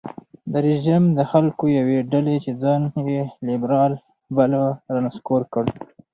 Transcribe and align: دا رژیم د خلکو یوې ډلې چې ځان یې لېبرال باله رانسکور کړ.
دا 0.51 0.57
رژیم 0.67 1.03
د 1.17 1.19
خلکو 1.31 1.63
یوې 1.79 1.97
ډلې 2.11 2.35
چې 2.43 2.51
ځان 2.61 2.81
یې 3.13 3.23
لېبرال 3.47 3.93
باله 4.35 4.61
رانسکور 4.93 5.41
کړ. 5.53 5.65